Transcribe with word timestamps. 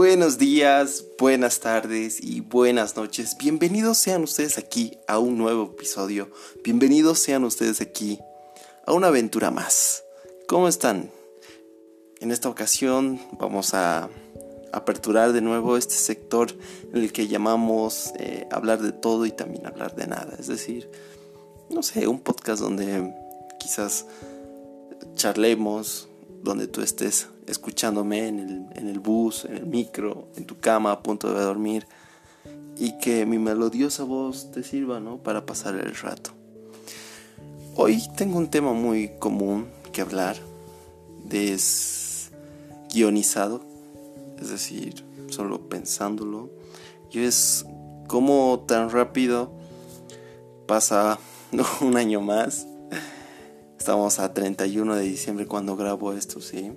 Buenos 0.00 0.38
días, 0.38 1.04
buenas 1.18 1.58
tardes 1.58 2.22
y 2.22 2.40
buenas 2.40 2.96
noches. 2.96 3.36
Bienvenidos 3.36 3.98
sean 3.98 4.22
ustedes 4.22 4.56
aquí 4.56 4.96
a 5.08 5.18
un 5.18 5.36
nuevo 5.36 5.72
episodio. 5.74 6.30
Bienvenidos 6.62 7.18
sean 7.18 7.42
ustedes 7.42 7.80
aquí 7.80 8.20
a 8.86 8.92
una 8.92 9.08
aventura 9.08 9.50
más. 9.50 10.04
¿Cómo 10.46 10.68
están? 10.68 11.10
En 12.20 12.30
esta 12.30 12.48
ocasión 12.48 13.20
vamos 13.40 13.74
a 13.74 14.08
aperturar 14.72 15.32
de 15.32 15.40
nuevo 15.40 15.76
este 15.76 15.96
sector 15.96 16.52
en 16.94 17.02
el 17.02 17.12
que 17.12 17.26
llamamos 17.26 18.12
eh, 18.20 18.46
hablar 18.52 18.80
de 18.80 18.92
todo 18.92 19.26
y 19.26 19.32
también 19.32 19.66
hablar 19.66 19.96
de 19.96 20.06
nada. 20.06 20.36
Es 20.38 20.46
decir, 20.46 20.88
no 21.70 21.82
sé, 21.82 22.06
un 22.06 22.20
podcast 22.20 22.62
donde 22.62 23.12
quizás 23.58 24.06
charlemos, 25.16 26.07
donde 26.42 26.68
tú 26.68 26.82
estés 26.82 27.28
escuchándome 27.46 28.28
en 28.28 28.40
el, 28.40 28.66
en 28.74 28.88
el 28.88 29.00
bus, 29.00 29.44
en 29.44 29.56
el 29.56 29.66
micro, 29.66 30.28
en 30.36 30.44
tu 30.44 30.58
cama 30.58 30.92
a 30.92 31.02
punto 31.02 31.32
de 31.32 31.40
dormir 31.40 31.86
y 32.78 32.98
que 32.98 33.24
mi 33.26 33.38
melodiosa 33.38 34.04
voz 34.04 34.50
te 34.52 34.62
sirva 34.62 35.00
¿no? 35.00 35.18
para 35.18 35.44
pasar 35.44 35.74
el 35.74 35.94
rato. 35.96 36.30
Hoy 37.74 38.00
tengo 38.16 38.38
un 38.38 38.48
tema 38.48 38.72
muy 38.72 39.10
común 39.18 39.66
que 39.92 40.00
hablar, 40.00 40.36
desguionizado, 41.24 43.60
es 44.40 44.48
decir, 44.50 45.04
solo 45.28 45.68
pensándolo, 45.68 46.50
y 47.10 47.18
es 47.20 47.66
cómo 48.06 48.64
tan 48.66 48.90
rápido 48.90 49.50
pasa 50.66 51.18
un 51.80 51.96
año 51.96 52.20
más 52.20 52.67
Estamos 53.78 54.18
a 54.18 54.34
31 54.34 54.96
de 54.96 55.02
diciembre 55.02 55.46
cuando 55.46 55.76
grabo 55.76 56.12
esto, 56.12 56.40
¿sí? 56.40 56.72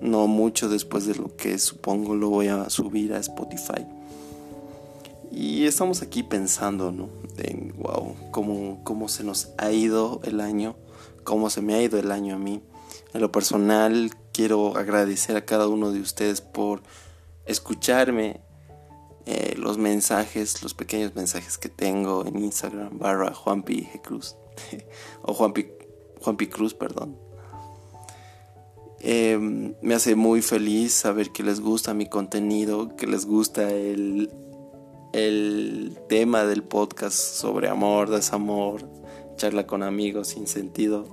No 0.00 0.26
mucho 0.28 0.68
después 0.68 1.04
de 1.04 1.16
lo 1.16 1.36
que 1.36 1.58
supongo 1.58 2.14
lo 2.14 2.30
voy 2.30 2.46
a 2.46 2.70
subir 2.70 3.12
a 3.12 3.18
Spotify. 3.18 3.84
Y 5.32 5.66
estamos 5.66 6.00
aquí 6.00 6.22
pensando, 6.22 6.92
¿no? 6.92 7.08
En, 7.38 7.74
wow, 7.76 8.14
cómo, 8.30 8.82
cómo 8.84 9.08
se 9.08 9.24
nos 9.24 9.50
ha 9.58 9.72
ido 9.72 10.20
el 10.22 10.40
año, 10.40 10.76
cómo 11.24 11.50
se 11.50 11.60
me 11.60 11.74
ha 11.74 11.82
ido 11.82 11.98
el 11.98 12.12
año 12.12 12.36
a 12.36 12.38
mí. 12.38 12.62
En 13.14 13.20
lo 13.20 13.32
personal, 13.32 14.12
quiero 14.32 14.76
agradecer 14.76 15.36
a 15.36 15.44
cada 15.44 15.66
uno 15.66 15.90
de 15.90 16.00
ustedes 16.00 16.40
por 16.40 16.82
escucharme, 17.46 18.40
eh, 19.26 19.54
los 19.56 19.76
mensajes, 19.76 20.62
los 20.62 20.72
pequeños 20.72 21.14
mensajes 21.14 21.58
que 21.58 21.68
tengo 21.68 22.24
en 22.24 22.38
Instagram, 22.38 22.98
barra 22.98 23.34
Juanpi 23.34 23.88
Cruz. 24.02 24.36
o 25.22 25.34
Juanpi, 25.34 25.68
Juanpi 26.20 26.46
Cruz, 26.48 26.74
perdón. 26.74 27.16
Em, 29.00 29.74
me 29.82 29.94
hace 29.94 30.14
muy 30.14 30.42
feliz 30.42 30.92
saber 30.92 31.30
que 31.30 31.42
les 31.42 31.60
gusta 31.60 31.92
mi 31.92 32.08
contenido, 32.08 32.94
que 32.96 33.08
les 33.08 33.26
gusta 33.26 33.70
el, 33.72 34.30
el 35.12 35.98
tema 36.08 36.44
del 36.44 36.62
podcast 36.62 37.16
sobre 37.16 37.68
amor, 37.68 38.10
desamor, 38.10 38.88
charla 39.36 39.66
con 39.66 39.82
amigos 39.82 40.28
sin 40.28 40.46
sentido, 40.46 41.06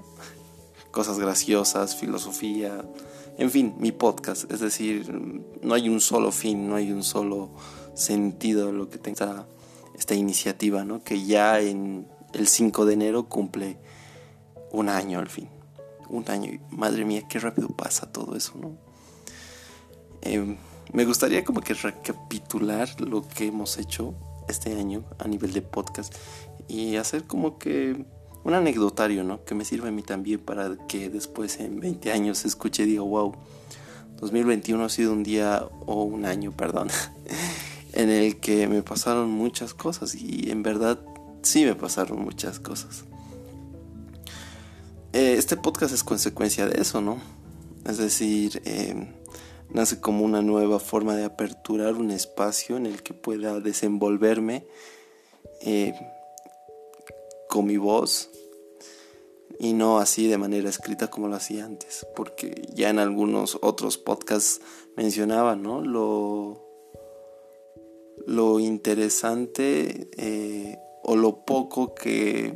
cosas 0.92 1.18
graciosas, 1.18 1.96
filosofía, 1.96 2.86
en 3.40 3.50
fin, 3.50 3.74
mi 3.80 3.92
podcast. 3.92 4.52
Es 4.52 4.60
decir, 4.60 5.12
no 5.62 5.74
hay 5.74 5.90
un 5.90 6.02
solo 6.02 6.32
fin, 6.32 6.68
no 6.68 6.76
hay 6.76 6.92
un 6.92 7.04
solo 7.04 7.50
sentido 7.96 8.72
lo 8.72 8.90
que 8.90 8.98
tenga 8.98 9.48
esta 9.98 10.14
iniciativa, 10.14 10.84
¿no? 10.84 11.04
Que 11.04 11.26
ya 11.26 11.60
en 11.60 12.08
el 12.34 12.48
5 12.48 12.86
de 12.86 12.94
enero 12.94 13.28
cumple 13.28 13.78
un 14.72 14.90
año 14.90 15.20
al 15.20 15.30
fin. 15.30 15.50
Un 16.10 16.30
año. 16.30 16.60
Madre 16.70 17.06
mía, 17.06 17.24
qué 17.30 17.40
rápido 17.40 17.70
pasa 17.70 18.12
todo 18.12 18.36
eso, 18.36 18.54
¿no? 18.60 18.78
Em, 20.22 20.58
me 20.92 21.06
gustaría 21.06 21.44
como 21.44 21.62
que 21.62 21.74
recapitular 21.74 23.00
lo 23.00 23.28
que 23.28 23.48
hemos 23.48 23.78
hecho 23.78 24.16
este 24.48 24.78
año 24.78 25.04
a 25.20 25.28
nivel 25.28 25.54
de 25.54 25.62
podcast 25.62 26.14
y 26.68 26.96
hacer 26.96 27.26
como 27.26 27.60
que 27.60 28.06
un 28.44 28.54
anecdotario, 28.54 29.24
¿no? 29.24 29.44
Que 29.44 29.56
me 29.56 29.66
sirva 29.66 29.90
a 29.90 29.92
mí 29.92 30.02
también 30.02 30.40
para 30.40 30.78
que 30.88 31.10
después 31.10 31.60
en 31.60 31.80
20 31.80 32.12
años 32.12 32.46
escuche 32.46 32.84
y 32.84 32.88
diga, 32.88 33.02
wow, 33.02 33.36
2021 34.20 34.84
ha 34.84 34.90
sido 34.90 35.14
un 35.14 35.24
día 35.24 35.68
o 35.86 36.04
un 36.04 36.26
año, 36.26 36.52
perdón, 36.52 36.90
en 37.94 38.10
el 38.10 38.40
que 38.40 38.68
me 38.68 38.82
pasaron 38.82 39.30
muchas 39.30 39.74
cosas 39.74 40.16
y 40.16 40.50
en 40.52 40.64
verdad 40.64 41.00
sí 41.42 41.66
me 41.66 41.76
pasaron 41.76 42.22
muchas 42.24 42.60
cosas. 42.60 43.04
Eh, 45.14 45.36
este 45.38 45.58
podcast 45.58 45.94
es 45.94 46.04
consecuencia 46.04 46.68
de 46.68 46.82
eso, 46.82 47.02
¿no? 47.02 47.20
Es 47.86 47.98
decir, 47.98 48.62
eh, 48.66 49.12
nace 49.72 50.00
como 50.00 50.24
una 50.24 50.42
nueva 50.42 50.80
forma 50.80 51.16
de 51.16 51.26
aperturar 51.26 51.96
un 51.96 52.12
espacio 52.12 52.78
en 52.78 52.86
el 52.86 53.02
que 53.02 53.14
pueda 53.14 53.60
desenvolverme 53.60 54.68
eh, 55.62 55.94
con 57.50 57.66
mi 57.66 57.78
voz 57.78 58.30
y 59.60 59.74
no 59.74 59.98
así 59.98 60.28
de 60.28 60.38
manera 60.38 60.70
escrita 60.70 61.10
como 61.10 61.28
lo 61.28 61.36
hacía 61.36 61.66
antes, 61.66 62.06
porque 62.16 62.70
ya 62.74 62.90
en 62.90 63.00
algunos 63.00 63.58
otros 63.62 63.98
podcasts 63.98 64.62
mencionaba, 64.96 65.56
¿no? 65.56 65.82
Lo, 65.82 66.64
lo 68.28 68.60
interesante 68.60 70.10
o 71.10 71.16
lo 71.16 71.44
poco 71.44 71.96
que, 71.96 72.54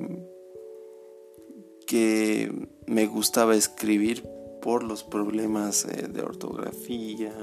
que 1.87 2.69
me 2.85 3.07
gustaba 3.07 3.55
escribir 3.55 4.23
por 4.61 4.83
los 4.83 5.03
problemas 5.03 5.85
eh, 5.85 6.07
de 6.07 6.21
ortografía, 6.21 7.33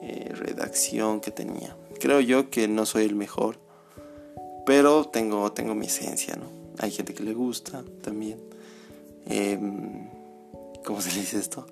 eh, 0.00 0.32
redacción 0.34 1.20
que 1.20 1.30
tenía. 1.30 1.76
Creo 2.00 2.18
yo 2.18 2.50
que 2.50 2.66
no 2.66 2.84
soy 2.84 3.04
el 3.04 3.14
mejor, 3.14 3.60
pero 4.66 5.04
tengo, 5.04 5.52
tengo 5.52 5.76
mi 5.76 5.86
esencia, 5.86 6.34
¿no? 6.34 6.46
Hay 6.80 6.90
gente 6.90 7.14
que 7.14 7.22
le 7.22 7.32
gusta 7.32 7.84
también. 8.02 8.40
Em, 9.26 10.08
¿Cómo 10.84 11.00
se 11.00 11.16
dice 11.16 11.38
esto? 11.38 11.64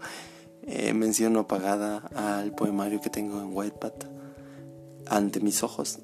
Eh, 0.68 0.94
menciono 0.94 1.40
apagada 1.40 2.08
al 2.14 2.54
poemario 2.54 3.00
que 3.00 3.10
tengo 3.10 3.40
en 3.40 3.56
Whitepad 3.56 3.94
ante 5.06 5.40
mis 5.40 5.64
ojos. 5.64 5.98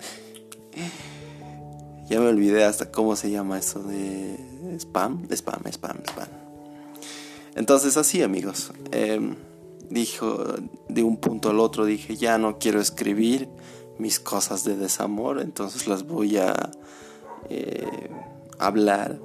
Ya 2.09 2.21
me 2.21 2.29
olvidé 2.29 2.65
hasta 2.65 2.93
cómo 2.93 3.17
se 3.17 3.31
llama 3.31 3.59
eso 3.59 3.83
de 3.83 4.37
spam, 4.79 5.27
spam, 5.31 5.63
spam, 5.67 5.99
spam. 6.07 6.29
Entonces 7.57 7.97
así 7.97 8.23
amigos, 8.23 8.73
em, 8.93 9.35
dijo 9.91 10.45
de 10.89 11.03
un 11.03 11.17
punto 11.17 11.51
al 11.51 11.59
otro, 11.59 11.85
dije 11.85 12.17
ya 12.17 12.39
no 12.39 12.59
quiero 12.59 12.81
escribir 12.81 13.49
mis 13.99 14.21
cosas 14.21 14.63
de 14.63 14.77
desamor, 14.77 15.41
entonces 15.41 15.89
las 15.89 16.07
voy 16.07 16.37
a 16.37 16.71
eh, 17.49 18.11
hablar. 18.59 19.19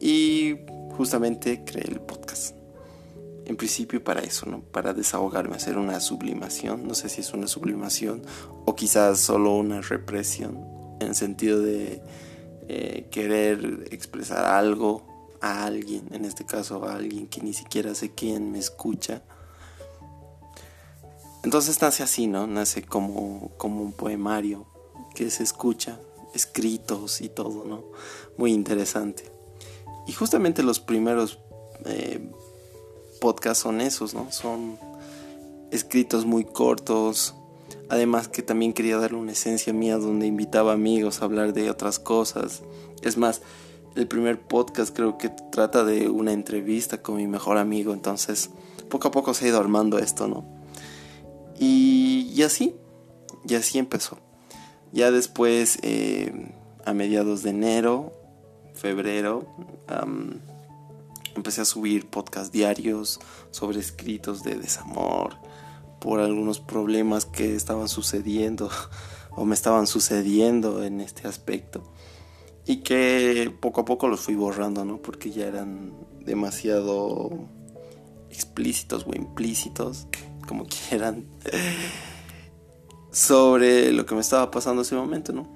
Y 0.00 0.56
justamente 0.96 1.62
creé 1.64 1.84
el 1.88 2.00
podcast. 2.00 2.56
En 3.44 3.56
principio 3.56 4.02
para 4.02 4.20
eso, 4.20 4.46
¿no? 4.46 4.62
Para 4.62 4.94
desahogarme, 4.94 5.56
hacer 5.56 5.76
una 5.76 6.00
sublimación. 6.00 6.88
No 6.88 6.94
sé 6.94 7.08
si 7.08 7.20
es 7.20 7.32
una 7.34 7.46
sublimación 7.46 8.22
o 8.64 8.74
quizás 8.74 9.20
solo 9.20 9.54
una 9.54 9.80
represión 9.80 10.71
en 11.02 11.08
el 11.08 11.14
sentido 11.14 11.60
de 11.60 12.02
eh, 12.68 13.06
querer 13.10 13.88
expresar 13.90 14.44
algo 14.44 15.02
a 15.40 15.64
alguien, 15.64 16.08
en 16.12 16.24
este 16.24 16.44
caso 16.46 16.84
a 16.84 16.94
alguien 16.94 17.26
que 17.26 17.40
ni 17.40 17.52
siquiera 17.52 17.94
sé 17.94 18.12
quién 18.14 18.52
me 18.52 18.58
escucha. 18.58 19.22
Entonces 21.42 21.82
nace 21.82 22.02
así, 22.02 22.28
¿no? 22.28 22.46
Nace 22.46 22.82
como, 22.82 23.50
como 23.56 23.82
un 23.82 23.92
poemario 23.92 24.66
que 25.14 25.28
se 25.30 25.42
escucha, 25.42 25.98
escritos 26.34 27.20
y 27.20 27.28
todo, 27.28 27.64
¿no? 27.64 27.84
Muy 28.38 28.52
interesante. 28.52 29.30
Y 30.06 30.12
justamente 30.12 30.62
los 30.62 30.80
primeros 30.80 31.38
eh, 31.84 32.30
podcasts 33.20 33.62
son 33.62 33.80
esos, 33.80 34.14
¿no? 34.14 34.30
Son 34.30 34.78
escritos 35.70 36.26
muy 36.26 36.44
cortos, 36.44 37.34
Además 37.88 38.28
que 38.28 38.42
también 38.42 38.72
quería 38.72 38.98
darle 38.98 39.18
una 39.18 39.32
esencia 39.32 39.72
mía 39.72 39.98
donde 39.98 40.26
invitaba 40.26 40.72
amigos 40.72 41.20
a 41.20 41.24
hablar 41.24 41.52
de 41.52 41.70
otras 41.70 41.98
cosas. 41.98 42.62
Es 43.02 43.16
más, 43.16 43.42
el 43.94 44.06
primer 44.08 44.40
podcast 44.40 44.94
creo 44.94 45.18
que 45.18 45.28
trata 45.28 45.84
de 45.84 46.08
una 46.08 46.32
entrevista 46.32 47.02
con 47.02 47.16
mi 47.16 47.26
mejor 47.26 47.58
amigo. 47.58 47.92
Entonces, 47.92 48.50
poco 48.88 49.08
a 49.08 49.10
poco 49.10 49.34
se 49.34 49.44
ha 49.44 49.48
ido 49.48 49.58
armando 49.58 49.98
esto, 49.98 50.28
¿no? 50.28 50.44
Y, 51.58 52.42
así, 52.42 52.74
y 53.46 53.54
así 53.54 53.78
empezó. 53.78 54.18
Ya 54.92 55.10
después, 55.10 55.78
eh, 55.82 56.52
a 56.84 56.92
mediados 56.92 57.42
de 57.42 57.50
enero, 57.50 58.12
febrero, 58.74 59.46
empecé 61.34 61.60
a 61.60 61.64
subir 61.64 62.08
podcast 62.08 62.52
diarios 62.52 63.20
sobre 63.50 63.80
escritos 63.80 64.42
de 64.42 64.56
desamor, 64.56 65.36
por 66.02 66.18
algunos 66.18 66.58
problemas 66.58 67.26
que 67.26 67.54
estaban 67.54 67.88
sucediendo 67.88 68.68
o 69.30 69.44
me 69.44 69.54
estaban 69.54 69.86
sucediendo 69.86 70.82
en 70.82 71.00
este 71.00 71.28
aspecto 71.28 71.84
y 72.66 72.78
que 72.78 73.54
poco 73.60 73.82
a 73.82 73.84
poco 73.84 74.08
los 74.08 74.20
fui 74.20 74.34
borrando, 74.34 74.84
¿no? 74.84 75.00
Porque 75.00 75.30
ya 75.30 75.46
eran 75.46 75.92
demasiado 76.20 77.30
explícitos 78.30 79.06
o 79.06 79.14
implícitos 79.14 80.06
como 80.46 80.66
quieran, 80.88 81.24
sobre 83.12 83.92
lo 83.92 84.04
que 84.04 84.14
me 84.14 84.20
estaba 84.20 84.50
pasando 84.50 84.82
ese 84.82 84.96
momento, 84.96 85.32
¿no? 85.32 85.48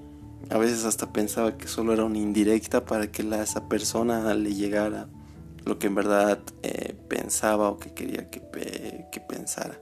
A 0.50 0.58
veces 0.58 0.84
hasta 0.84 1.12
pensaba 1.12 1.56
que 1.56 1.66
solo 1.66 1.92
era 1.92 2.04
una 2.04 2.18
indirecta 2.18 2.84
para 2.84 3.10
que 3.10 3.24
la, 3.24 3.42
esa 3.42 3.68
persona 3.68 4.32
le 4.34 4.54
llegara 4.54 5.08
lo 5.64 5.80
que 5.80 5.88
en 5.88 5.96
verdad 5.96 6.38
eh, 6.62 6.94
pensaba 7.08 7.70
o 7.70 7.78
que 7.78 7.92
quería 7.92 8.30
que, 8.30 8.40
que 9.10 9.20
pensara. 9.20 9.80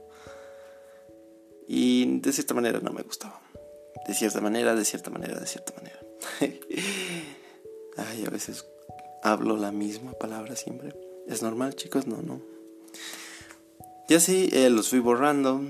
Y 1.67 2.19
de 2.19 2.31
cierta 2.33 2.53
manera 2.53 2.79
no 2.79 2.91
me 2.91 3.01
gustaba. 3.01 3.41
De 4.07 4.13
cierta 4.13 4.41
manera, 4.41 4.75
de 4.75 4.85
cierta 4.85 5.09
manera, 5.09 5.39
de 5.39 5.47
cierta 5.47 5.73
manera. 5.73 5.99
Ay, 7.97 8.25
a 8.25 8.29
veces 8.29 8.65
hablo 9.23 9.57
la 9.57 9.71
misma 9.71 10.13
palabra 10.13 10.55
siempre. 10.55 10.95
¿Es 11.27 11.41
normal, 11.41 11.75
chicos? 11.75 12.05
No, 12.05 12.21
no. 12.21 12.41
Y 14.07 14.13
así 14.13 14.49
eh, 14.53 14.69
los 14.69 14.89
fui 14.89 14.99
borrando. 14.99 15.61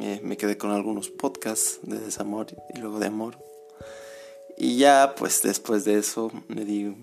Eh, 0.00 0.20
me 0.22 0.36
quedé 0.36 0.58
con 0.58 0.70
algunos 0.70 1.08
podcasts 1.08 1.80
de 1.82 1.98
desamor 1.98 2.48
y 2.74 2.78
luego 2.78 2.98
de 2.98 3.06
amor. 3.06 3.38
Y 4.58 4.76
ya, 4.76 5.14
pues 5.16 5.42
después 5.42 5.84
de 5.84 5.98
eso, 5.98 6.30
me 6.48 6.64
di 6.64 6.94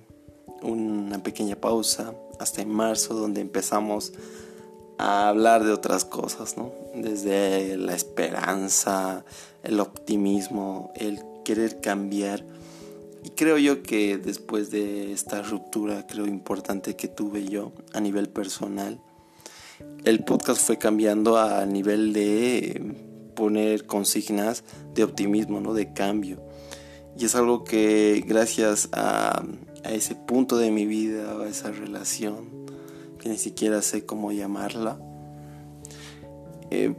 una 0.61 1.23
pequeña 1.23 1.55
pausa 1.55 2.13
hasta 2.39 2.61
en 2.61 2.69
marzo, 2.69 3.13
donde 3.13 3.41
empezamos 3.41 4.13
a 4.97 5.29
hablar 5.29 5.63
de 5.63 5.71
otras 5.71 6.05
cosas, 6.05 6.57
¿no? 6.57 6.73
Desde 6.93 7.77
la 7.77 7.95
esperanza, 7.95 9.25
el 9.63 9.79
optimismo, 9.79 10.91
el 10.95 11.21
querer 11.43 11.81
cambiar. 11.81 12.45
Y 13.23 13.29
creo 13.31 13.57
yo 13.57 13.81
que 13.83 14.17
después 14.17 14.71
de 14.71 15.11
esta 15.11 15.41
ruptura, 15.41 16.05
creo 16.07 16.25
importante 16.27 16.95
que 16.95 17.07
tuve 17.07 17.45
yo 17.45 17.73
a 17.93 17.99
nivel 17.99 18.29
personal, 18.29 18.99
el 20.03 20.23
podcast 20.23 20.61
fue 20.61 20.77
cambiando 20.77 21.37
a 21.37 21.65
nivel 21.65 22.13
de 22.13 22.95
poner 23.35 23.85
consignas 23.85 24.63
de 24.93 25.03
optimismo, 25.03 25.59
¿no? 25.59 25.73
De 25.73 25.91
cambio. 25.93 26.41
Y 27.17 27.25
es 27.25 27.35
algo 27.35 27.63
que 27.63 28.23
gracias 28.25 28.89
a, 28.91 29.43
a 29.83 29.91
ese 29.91 30.15
punto 30.15 30.57
de 30.57 30.71
mi 30.71 30.85
vida, 30.85 31.41
a 31.41 31.47
esa 31.47 31.71
relación, 31.71 32.54
ni 33.25 33.37
siquiera 33.37 33.81
sé 33.81 34.05
cómo 34.05 34.31
llamarla. 34.31 34.99
Eh, 36.71 36.95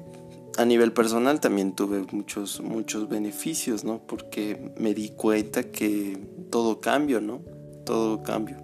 a 0.57 0.65
nivel 0.65 0.93
personal 0.93 1.41
también 1.41 1.75
tuve 1.75 2.05
muchos, 2.13 2.61
muchos 2.61 3.09
beneficios, 3.09 3.85
¿no? 3.85 4.01
Porque 4.07 4.73
me 4.79 4.95
di 4.95 5.11
cuenta 5.11 5.65
que 5.65 6.19
todo 6.51 6.81
cambio, 6.81 7.21
¿no? 7.21 7.41
Todo 7.85 8.23
cambio. 8.23 8.57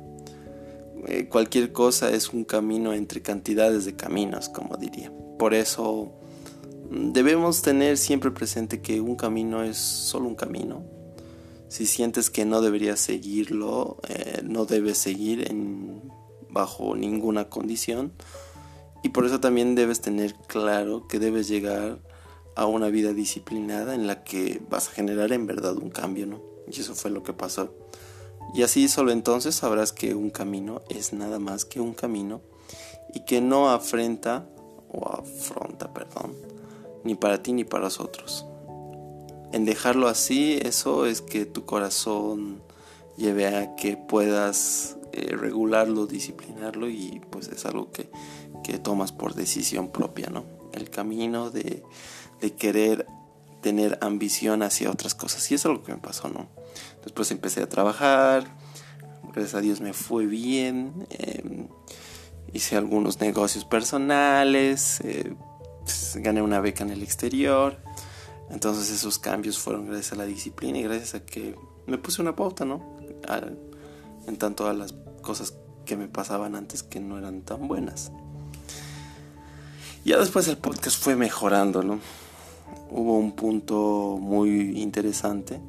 Eh, 1.07 1.29
cualquier 1.29 1.73
cosa 1.73 2.11
es 2.11 2.33
un 2.33 2.45
camino 2.45 2.93
entre 2.93 3.23
cantidades 3.23 3.85
de 3.85 3.95
caminos, 3.95 4.49
como 4.49 4.77
diría. 4.77 5.13
Por 5.39 5.53
eso 5.53 6.13
mm, 6.91 7.13
debemos 7.13 7.61
tener 7.61 7.99
siempre 7.99 8.31
presente 8.31 8.81
que 8.81 9.01
un 9.01 9.17
camino 9.17 9.63
es 9.63 9.77
solo 9.77 10.29
un 10.29 10.37
camino. 10.37 10.83
Si 11.69 11.87
sientes 11.87 12.31
que 12.31 12.45
no 12.45 12.61
deberías 12.61 13.01
seguirlo, 13.01 13.99
eh, 14.09 14.43
no 14.45 14.65
debes 14.65 14.99
seguir 14.99 15.51
en 15.51 16.03
bajo 16.53 16.95
ninguna 16.95 17.49
condición. 17.49 18.13
Y 19.03 19.09
por 19.09 19.27
eso 19.27 19.41
también 19.41 19.75
debes 19.75 20.01
tener 20.01 20.35
claro 20.47 21.09
que 21.09 21.19
debes 21.19 21.49
llegar 21.49 21.99
a 22.55 22.67
una 22.67 22.89
vida 22.89 23.13
disciplinada 23.13 23.95
en 23.95 24.07
la 24.07 24.23
que 24.23 24.63
vas 24.69 24.89
a 24.89 24.93
generar 24.93 25.33
en 25.33 25.47
verdad 25.47 25.77
un 25.77 25.91
cambio, 25.91 26.27
¿no? 26.27 26.41
Y 26.71 26.81
eso 26.81 26.95
fue 26.95 27.11
lo 27.11 27.23
que 27.23 27.33
pasó. 27.33 27.75
Y 28.55 28.63
así 28.63 28.89
solo 28.89 29.13
entonces 29.13 29.55
sabrás 29.55 29.93
que 29.93 30.15
un 30.15 30.31
camino 30.31 30.83
es 30.89 31.13
nada 31.13 31.39
más 31.39 31.65
que 31.65 31.81
un 31.81 31.95
camino 31.95 32.43
y 33.15 33.21
que 33.21 33.41
no 33.41 33.71
afrenta 33.71 34.47
o 34.91 35.09
afronta, 35.09 35.93
perdón, 35.93 36.35
ni 37.05 37.15
para 37.15 37.43
ti 37.43 37.53
ni 37.53 37.65
para 37.65 37.85
los 37.85 37.99
otros. 37.99 38.45
En 39.53 39.65
dejarlo 39.65 40.09
así, 40.09 40.59
eso 40.63 41.07
es 41.07 41.21
que 41.23 41.45
tu 41.47 41.65
corazón 41.65 42.63
lleve 43.17 43.47
a 43.47 43.75
que 43.75 43.97
puedas 43.97 44.97
eh, 45.15 45.37
regularlo, 45.37 46.07
disciplinarlo 46.07 46.89
y 46.89 47.21
pues 47.31 47.49
es 47.49 47.67
algo 47.67 47.93
que, 47.93 48.09
que, 48.65 48.79
tomas 48.79 49.13
por 49.13 49.35
decisión 49.35 49.91
propia, 49.91 50.31
¿no? 50.31 50.45
El 50.73 50.89
camino 50.89 51.51
de, 51.51 51.83
de, 52.41 52.55
querer 52.55 53.07
tener 53.61 53.99
ambición 54.01 54.63
hacia 54.63 54.91
otras 54.91 55.15
cosas 55.15 55.51
y 55.51 55.55
eso 55.55 55.71
es 55.71 55.79
lo 55.79 55.85
que 55.85 55.93
me 55.93 55.99
pasó, 55.99 56.31
¿no? 56.31 56.49
Después 57.05 57.31
empecé 57.31 57.61
a 57.63 57.69
trabajar, 57.69 58.57
gracias 59.35 59.55
a 59.55 59.61
Dios 59.61 59.83
me 59.83 59.93
fue 59.93 60.25
bien, 60.25 61.07
em, 61.11 61.69
hice 62.55 62.77
algunos 62.77 63.21
negocios 63.21 63.67
personales, 63.67 65.01
eh, 65.03 65.35
pues, 65.81 66.17
gané 66.21 66.41
una 66.41 66.61
beca 66.61 66.85
en 66.85 66.91
el 66.91 67.03
exterior, 67.03 67.79
entonces 68.51 68.91
esos 68.91 69.19
cambios 69.19 69.59
fueron 69.59 69.87
gracias 69.87 70.13
a 70.13 70.17
la 70.17 70.25
disciplina 70.25 70.79
y 70.79 70.83
gracias 70.85 71.15
a 71.15 71.27
que 71.27 71.55
me 71.87 71.99
puse 71.99 72.23
una 72.23 72.35
pauta, 72.35 72.65
¿no? 72.65 72.97
En 74.27 74.37
tanto 74.37 74.67
a 74.67 74.75
las 74.75 74.95
cosas 75.23 75.55
que 75.85 75.97
me 75.97 76.09
pasaban 76.09 76.55
antes 76.55 76.83
que 76.83 77.01
no 77.01 77.19
eran 77.19 77.43
tan 77.43 77.69
buenas. 77.69 78.13
Ya 80.05 80.19
después 80.19 80.49
el 80.49 80.59
podcast 80.59 81.01
fue 81.01 81.15
mejorando, 81.17 81.83
¿no? 81.83 82.01
Hubo 82.91 83.17
un 83.19 83.33
punto 83.33 84.19
muy 84.21 84.81
interesante 84.81 85.61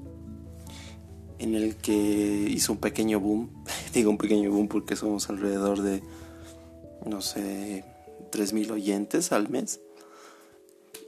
en 1.40 1.56
el 1.56 1.76
que 1.76 1.94
hizo 1.94 2.74
un 2.74 2.80
pequeño 2.80 3.20
boom. 3.20 3.64
Digo 3.94 4.10
un 4.10 4.18
pequeño 4.18 4.52
boom 4.52 4.68
porque 4.68 4.96
somos 4.96 5.30
alrededor 5.30 5.82
de, 5.82 6.02
no 7.06 7.22
sé, 7.22 7.86
3.000 8.32 8.72
oyentes 8.72 9.32
al 9.32 9.50
mes. 9.50 9.82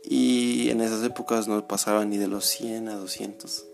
Y 0.03 0.69
en 0.69 0.81
esas 0.81 1.03
épocas 1.03 1.47
no 1.47 1.67
pasaba 1.67 2.05
ni 2.05 2.17
de 2.17 2.27
los 2.27 2.45
100 2.45 2.89
a 2.89 2.95
200. 2.95 3.65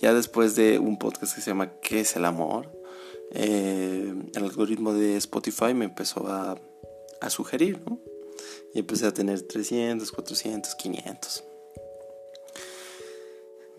Ya 0.00 0.14
después 0.14 0.56
de 0.56 0.78
un 0.78 0.98
podcast 0.98 1.34
que 1.34 1.42
se 1.42 1.50
llama 1.50 1.74
¿Qué 1.82 2.00
es 2.00 2.16
el 2.16 2.24
amor? 2.24 2.72
Eh, 3.32 4.14
el 4.34 4.42
algoritmo 4.42 4.94
de 4.94 5.16
Spotify 5.18 5.74
me 5.74 5.84
empezó 5.84 6.26
a, 6.26 6.58
sugerir, 7.28 7.78
¿no? 7.86 8.00
Y 8.72 8.78
empecé 8.78 9.06
a 9.06 9.12
tener 9.12 9.42
300, 9.42 10.10
400, 10.10 10.74
500. 10.74 11.44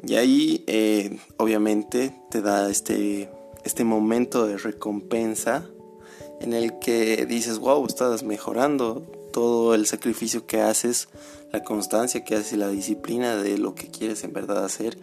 Y 0.06 0.16
ahí, 0.16 0.64
eh, 0.68 1.18
obviamente, 1.38 2.16
te 2.30 2.42
da 2.42 2.70
este, 2.70 3.30
este 3.64 3.84
momento 3.84 4.46
de 4.46 4.58
recompensa 4.58 5.68
en 6.40 6.54
el 6.54 6.78
que 6.78 7.26
dices, 7.26 7.58
wow, 7.58 7.84
estás 7.88 8.22
mejorando 8.22 9.02
todo 9.34 9.74
el 9.74 9.88
sacrificio 9.88 10.46
que 10.46 10.62
haces, 10.62 11.08
la 11.52 11.64
constancia 11.64 12.24
que 12.24 12.36
haces 12.36 12.54
y 12.54 12.58
la 12.58 12.70
disciplina 12.70 13.36
de 13.38 13.58
lo 13.58 13.74
que 13.74 13.90
quieres 13.90 14.24
en 14.24 14.34
verdad 14.34 14.64
hacer 14.64 14.98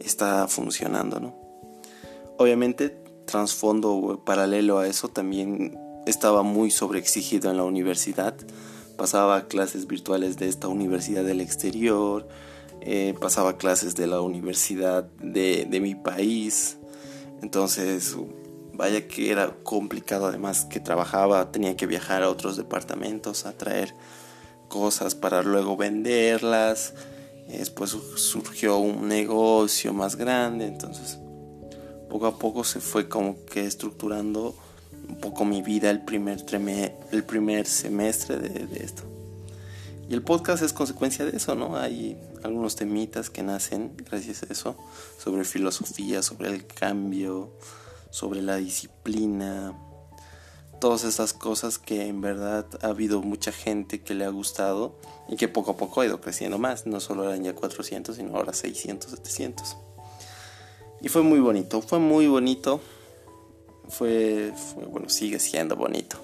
está 0.00 0.48
funcionando, 0.48 1.20
¿no? 1.20 1.34
Obviamente, 2.38 2.90
trasfondo 3.26 4.22
paralelo 4.24 4.78
a 4.78 4.88
eso, 4.88 5.08
también 5.08 5.78
estaba 6.06 6.42
muy 6.42 6.70
sobreexigido 6.70 7.50
en 7.50 7.56
la 7.56 7.64
universidad. 7.64 8.34
Pasaba 8.96 9.46
clases 9.46 9.86
virtuales 9.86 10.36
de 10.36 10.48
esta 10.48 10.68
universidad 10.68 11.24
del 11.24 11.40
exterior, 11.40 12.28
eh, 12.80 13.14
pasaba 13.20 13.56
clases 13.56 13.94
de 13.94 14.06
la 14.06 14.20
universidad 14.20 15.04
de, 15.20 15.66
de 15.68 15.80
mi 15.80 15.94
país. 15.94 16.76
Entonces, 17.42 18.16
vaya 18.72 19.06
que 19.06 19.30
era 19.30 19.54
complicado 19.62 20.26
además 20.26 20.64
que 20.64 20.80
trabajaba, 20.80 21.50
tenía 21.52 21.76
que 21.76 21.86
viajar 21.86 22.22
a 22.22 22.30
otros 22.30 22.56
departamentos 22.56 23.46
a 23.46 23.52
traer 23.52 23.94
cosas 24.68 25.14
para 25.14 25.42
luego 25.42 25.76
venderlas 25.76 26.94
Después 27.48 27.90
surgió 28.16 28.78
un 28.78 29.08
negocio 29.08 29.92
más 29.92 30.16
grande, 30.16 30.66
entonces 30.66 31.18
poco 32.08 32.26
a 32.26 32.38
poco 32.38 32.64
se 32.64 32.80
fue 32.80 33.08
como 33.08 33.44
que 33.44 33.66
estructurando 33.66 34.54
un 35.08 35.16
poco 35.16 35.44
mi 35.44 35.62
vida 35.62 35.90
el 35.90 36.04
primer, 36.04 36.44
el 37.10 37.24
primer 37.24 37.66
semestre 37.66 38.38
de, 38.38 38.66
de, 38.66 38.84
esto. 38.84 39.02
Y 40.08 40.14
el 40.14 40.22
podcast 40.22 40.62
es 40.62 40.72
consecuencia 40.72 41.24
de 41.24 41.36
eso, 41.36 41.54
¿no? 41.54 41.76
Hay 41.76 42.16
algunos 42.42 42.76
temitas 42.76 43.30
que 43.30 43.42
nacen 43.42 43.92
gracias 43.96 44.42
a 44.42 44.52
eso, 44.52 44.76
sobre 45.18 45.44
filosofía, 45.44 46.22
sobre 46.22 46.50
el 46.50 46.66
cambio, 46.66 47.52
sobre 48.10 48.42
la 48.42 48.56
disciplina, 48.56 49.76
todas 50.80 51.04
estas 51.04 51.32
cosas 51.32 51.78
que 51.78 52.06
en 52.06 52.20
verdad 52.20 52.66
ha 52.82 52.88
habido 52.88 53.22
mucha 53.22 53.52
gente 53.52 54.02
que 54.02 54.14
le 54.14 54.24
ha 54.24 54.28
gustado 54.28 54.94
y 55.28 55.36
que 55.36 55.48
poco 55.48 55.72
a 55.72 55.76
poco 55.76 56.00
ha 56.00 56.06
ido 56.06 56.20
creciendo 56.20 56.58
más. 56.58 56.86
No 56.86 57.00
solo 57.00 57.24
eran 57.24 57.42
ya 57.44 57.54
400, 57.54 58.16
sino 58.16 58.36
ahora 58.36 58.52
600, 58.52 59.10
700. 59.10 59.76
Y 61.00 61.08
fue 61.08 61.22
muy 61.22 61.40
bonito, 61.40 61.82
fue 61.82 61.98
muy 61.98 62.26
bonito. 62.26 62.80
Fue, 63.88 64.52
bueno, 64.90 65.08
sigue 65.08 65.38
siendo 65.38 65.76
bonito. 65.76 66.16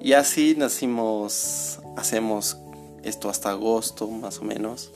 Y 0.00 0.14
así 0.14 0.54
nacimos, 0.56 1.80
hacemos 1.96 2.56
esto 3.02 3.28
hasta 3.28 3.50
agosto 3.50 4.08
más 4.08 4.38
o 4.38 4.42
menos. 4.42 4.90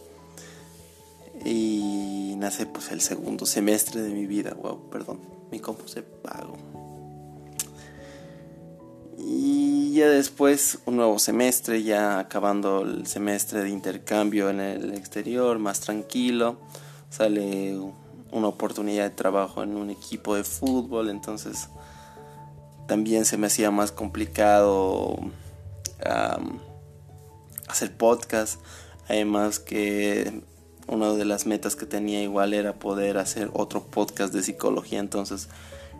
Y 1.45 2.35
nace 2.37 2.67
pues 2.67 2.91
el 2.91 3.01
segundo 3.01 3.47
semestre 3.47 4.03
de 4.03 4.11
mi 4.11 4.27
vida. 4.27 4.55
Wow, 4.55 4.91
perdón, 4.91 5.21
mi 5.51 5.61
compu 5.61 5.89
se 5.89 6.03
pagó. 6.03 6.57
Ya 9.99 10.09
después 10.09 10.79
un 10.87 10.97
nuevo 10.97 11.19
semestre, 11.19 11.83
ya 11.83 12.19
acabando 12.19 12.83
el 12.83 13.07
semestre 13.07 13.63
de 13.63 13.71
intercambio 13.71 14.51
en 14.51 14.61
el 14.61 14.95
exterior, 14.95 15.59
más 15.59 15.81
tranquilo, 15.81 16.59
sale 17.11 17.79
una 18.31 18.49
oportunidad 18.49 19.05
de 19.05 19.11
trabajo 19.11 19.63
en 19.63 19.77
un 19.77 19.91
equipo 19.91 20.35
de 20.35 20.45
fútbol, 20.45 21.09
entonces 21.11 21.69
también 22.87 23.25
se 23.25 23.37
me 23.37 23.49
hacía 23.49 23.71
más 23.71 23.93
complicado 23.93 25.19
hacer 27.69 27.97
podcast, 27.97 28.61
además 29.09 29.59
que 29.59 30.43
una 30.87 31.13
de 31.13 31.25
las 31.25 31.47
metas 31.47 31.77
que 31.77 31.87
tenía 31.87 32.23
igual 32.23 32.55
era 32.55 32.79
poder 32.79 33.19
hacer 33.19 33.51
otro 33.53 33.85
podcast 33.85 34.33
de 34.33 34.43
psicología, 34.43 35.01
entonces 35.01 35.49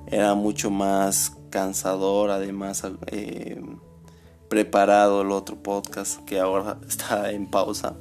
era 0.07 0.35
mucho 0.35 0.71
más 0.71 1.33
cansador, 1.51 2.31
además 2.31 2.83
eh, 3.09 3.61
preparado 4.49 5.23
el 5.23 5.31
otro 5.31 5.57
podcast 5.57 6.25
que 6.25 6.41
ahora 6.41 6.79
está 6.89 7.31
en 7.33 7.51
pausa. 7.51 7.95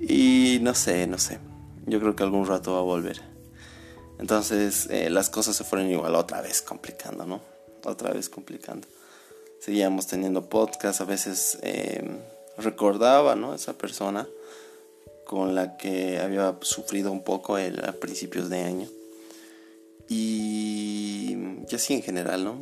y 0.00 0.58
no 0.62 0.74
sé, 0.74 1.06
no 1.06 1.18
sé, 1.18 1.38
yo 1.86 2.00
creo 2.00 2.16
que 2.16 2.22
algún 2.22 2.46
rato 2.46 2.72
va 2.72 2.78
a 2.78 2.82
volver. 2.82 3.20
Entonces 4.18 4.88
eh, 4.90 5.10
las 5.10 5.28
cosas 5.30 5.56
se 5.56 5.64
fueron 5.64 5.90
igual 5.90 6.14
otra 6.14 6.40
vez 6.40 6.62
complicando, 6.62 7.26
¿no? 7.26 7.40
Otra 7.84 8.12
vez 8.12 8.28
complicando. 8.28 8.88
Seguíamos 9.60 10.06
teniendo 10.06 10.48
podcast, 10.48 11.00
a 11.00 11.04
veces 11.04 11.58
eh, 11.62 12.02
recordaba, 12.56 13.36
¿no? 13.36 13.54
Esa 13.54 13.74
persona 13.74 14.26
con 15.26 15.54
la 15.54 15.76
que 15.76 16.18
había 16.18 16.56
sufrido 16.62 17.10
un 17.10 17.22
poco 17.22 17.56
a 17.56 17.92
principios 18.00 18.48
de 18.48 18.62
año. 18.62 18.88
Y, 20.08 21.36
así 21.74 21.94
en 21.94 22.02
general, 22.02 22.44
¿no? 22.44 22.58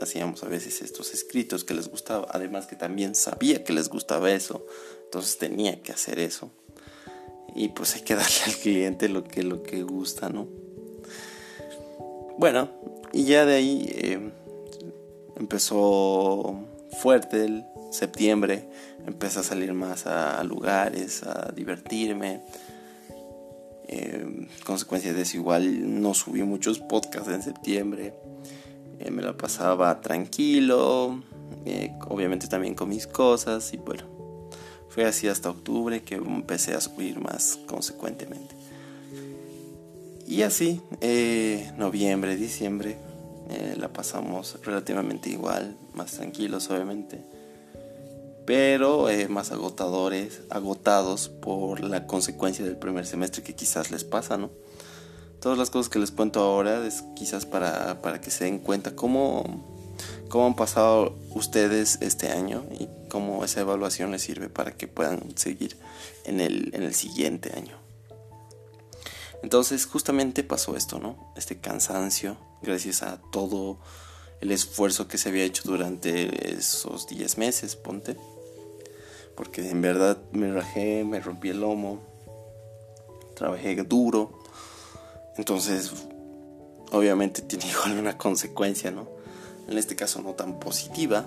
Hacíamos 0.00 0.42
a 0.42 0.48
veces 0.48 0.82
estos 0.82 1.12
escritos 1.12 1.64
que 1.64 1.74
les 1.74 1.88
gustaba, 1.88 2.26
además 2.30 2.66
que 2.66 2.76
también 2.76 3.14
sabía 3.14 3.64
que 3.64 3.72
les 3.72 3.88
gustaba 3.88 4.30
eso, 4.30 4.64
entonces 5.04 5.36
tenía 5.38 5.82
que 5.82 5.92
hacer 5.92 6.18
eso. 6.18 6.50
Y 7.54 7.68
pues 7.68 7.94
hay 7.94 8.02
que 8.02 8.14
darle 8.16 8.36
al 8.46 8.54
cliente 8.54 9.08
lo 9.08 9.24
que, 9.24 9.42
lo 9.42 9.62
que 9.62 9.82
gusta, 9.82 10.28
¿no? 10.28 10.48
Bueno, 12.38 12.70
y 13.12 13.24
ya 13.24 13.46
de 13.46 13.54
ahí 13.54 13.90
eh, 13.92 14.30
empezó 15.36 16.60
fuerte 17.00 17.44
el 17.44 17.64
septiembre 17.90 18.68
empecé 19.06 19.38
a 19.40 19.42
salir 19.42 19.72
más 19.72 20.06
a 20.06 20.42
lugares, 20.44 21.22
a 21.22 21.52
divertirme. 21.52 22.42
Eh, 23.88 24.48
consecuencia 24.64 25.12
de 25.12 25.22
eso 25.22 25.36
igual 25.36 26.00
no 26.00 26.12
subí 26.14 26.42
muchos 26.42 26.78
podcasts 26.78 27.28
en 27.28 27.42
septiembre. 27.42 28.14
Eh, 28.98 29.10
me 29.10 29.22
la 29.22 29.36
pasaba 29.36 30.00
tranquilo, 30.00 31.22
eh, 31.64 31.92
obviamente 32.08 32.48
también 32.48 32.74
con 32.74 32.88
mis 32.88 33.06
cosas 33.06 33.72
y 33.72 33.76
bueno, 33.76 34.04
fue 34.88 35.04
así 35.04 35.28
hasta 35.28 35.50
octubre 35.50 36.02
que 36.02 36.16
empecé 36.16 36.74
a 36.74 36.80
subir 36.80 37.20
más 37.20 37.58
consecuentemente. 37.66 38.54
Y 40.26 40.42
así, 40.42 40.80
noviembre, 41.76 42.34
diciembre, 42.34 42.98
la 43.76 43.92
pasamos 43.92 44.58
relativamente 44.64 45.30
igual, 45.30 45.76
más 45.94 46.12
tranquilos 46.12 46.68
obviamente 46.68 47.35
pero 48.46 49.10
eh, 49.10 49.28
más 49.28 49.50
agotadores, 49.50 50.42
agotados 50.50 51.28
por 51.28 51.80
la 51.80 52.06
consecuencia 52.06 52.64
del 52.64 52.78
primer 52.78 53.04
semestre 53.04 53.42
que 53.42 53.56
quizás 53.56 53.90
les 53.90 54.04
pasa, 54.04 54.36
¿no? 54.36 54.50
Todas 55.40 55.58
las 55.58 55.68
cosas 55.68 55.90
que 55.90 55.98
les 55.98 56.12
cuento 56.12 56.40
ahora 56.40 56.86
es 56.86 57.02
quizás 57.16 57.44
para, 57.44 58.20
que 58.22 58.30
se 58.30 58.44
den 58.44 58.60
cuenta 58.60 58.94
cómo, 58.94 59.64
cómo 60.28 60.46
han 60.46 60.54
pasado 60.54 61.18
ustedes 61.34 61.98
este 62.00 62.28
año 62.28 62.64
y 62.78 62.88
cómo 63.08 63.44
esa 63.44 63.60
evaluación 63.60 64.12
les 64.12 64.22
sirve 64.22 64.48
para 64.48 64.76
que 64.76 64.86
puedan 64.86 65.36
seguir 65.36 65.76
en 66.24 66.40
el, 66.40 66.70
en 66.72 66.84
el 66.84 66.94
siguiente 66.94 67.52
año. 67.56 67.76
Entonces 69.42 69.86
justamente 69.86 70.44
pasó 70.44 70.76
esto, 70.76 70.98
¿no? 71.00 71.32
Este 71.36 71.58
cansancio, 71.58 72.36
gracias 72.62 73.02
a 73.02 73.20
todo 73.32 73.78
el 74.40 74.52
esfuerzo 74.52 75.08
que 75.08 75.18
se 75.18 75.30
había 75.30 75.44
hecho 75.44 75.62
durante 75.64 76.52
esos 76.56 77.06
10 77.08 77.38
meses, 77.38 77.76
ponte 77.76 78.16
porque 79.36 79.68
en 79.68 79.82
verdad 79.82 80.18
me 80.32 80.52
rajé, 80.52 81.04
me 81.04 81.20
rompí 81.20 81.50
el 81.50 81.60
lomo, 81.60 82.00
trabajé 83.34 83.76
duro, 83.84 84.32
entonces 85.36 85.92
obviamente 86.90 87.42
tiene 87.48 87.66
igual 87.70 87.98
una 87.98 88.16
consecuencia, 88.18 88.90
¿no? 88.90 89.06
En 89.68 89.78
este 89.78 89.96
caso 89.96 90.22
no 90.22 90.32
tan 90.32 90.58
positiva, 90.58 91.26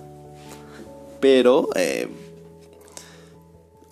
pero 1.20 1.70
eh, 1.75 2.10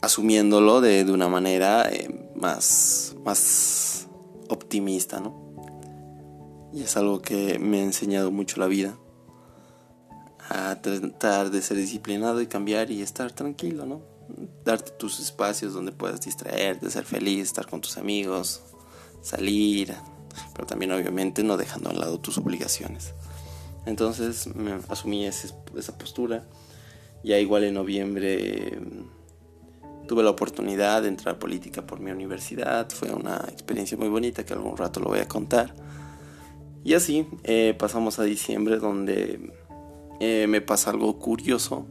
asumiéndolo 0.01 0.81
de, 0.81 1.03
una 1.11 1.27
manera 1.27 1.89
eh, 1.91 2.31
más, 2.35 3.15
más 3.23 4.07
optimista, 4.49 5.19
¿no? 5.19 5.35
Y 6.73 6.83
es 6.83 6.97
algo 6.97 7.21
que 7.21 7.59
me 7.59 7.79
ha 7.79 7.83
enseñado 7.83 8.31
mucho 8.31 8.59
la 8.59 8.67
vida 8.67 8.97
a 10.49 10.81
tratar 10.81 11.51
de 11.51 11.61
ser 11.61 11.77
disciplinado 11.77 12.41
y 12.41 12.47
cambiar 12.47 12.91
y 12.91 13.01
estar 13.01 13.31
tranquilo, 13.31 13.85
¿no? 13.85 14.01
Darte 14.63 14.91
tus 14.91 15.19
espacios 15.19 15.73
donde 15.73 15.91
puedas 15.91 16.21
distraerte, 16.21 16.89
ser 16.89 17.05
feliz, 17.05 17.43
estar 17.43 17.67
con 17.67 17.81
tus 17.81 17.97
amigos, 17.97 18.61
salir, 19.21 19.93
pero 20.53 20.67
también 20.67 20.91
obviamente 20.91 21.43
no 21.43 21.57
dejando 21.57 21.89
a 21.89 21.93
un 21.93 21.99
lado 21.99 22.19
tus 22.19 22.37
obligaciones. 22.37 23.13
Entonces 23.85 24.53
me 24.55 24.79
asumí 24.89 25.25
esa 25.25 25.97
postura. 25.97 26.45
Ya 27.23 27.39
igual 27.39 27.63
en 27.63 27.73
noviembre 27.73 28.79
tuve 30.07 30.23
la 30.23 30.29
oportunidad 30.29 31.01
de 31.01 31.09
entrar 31.09 31.35
a 31.35 31.39
política 31.39 31.85
por 31.85 31.99
mi 31.99 32.11
universidad. 32.11 32.89
Fue 32.89 33.11
una 33.11 33.45
experiencia 33.51 33.97
muy 33.97 34.09
bonita 34.09 34.45
que 34.45 34.53
algún 34.53 34.77
rato 34.77 34.99
lo 34.99 35.07
voy 35.07 35.19
a 35.19 35.27
contar. 35.27 35.73
Y 36.83 36.93
así 36.93 37.27
eh, 37.43 37.75
pasamos 37.77 38.19
a 38.19 38.23
diciembre 38.23 38.77
donde 38.77 39.53
eh, 40.19 40.47
me 40.47 40.61
pasa 40.61 40.89
algo 40.89 41.19
curioso, 41.19 41.85